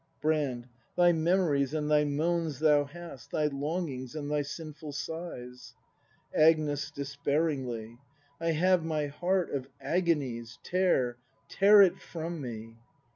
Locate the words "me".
12.41-12.77